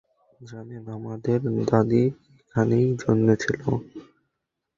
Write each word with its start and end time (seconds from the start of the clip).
জানেন, 0.41 0.83
আমাদের 0.97 1.39
দাদি 1.69 2.03
এখানেই 2.41 2.87
জন্মেছিল। 3.01 3.61